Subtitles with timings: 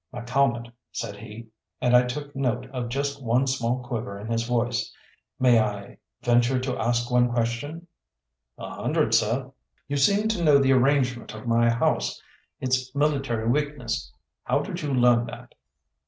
[0.11, 1.45] "McCalmont," said he,
[1.79, 4.91] and I took note of just one small quiver in his voice,
[5.39, 7.85] "may I venture to ask one question?"
[8.57, 9.43] "A hundred, seh."
[9.87, 12.19] "You seem to know the arrangement of my house
[12.59, 14.11] its military weakness.
[14.43, 15.53] How did you learn that?"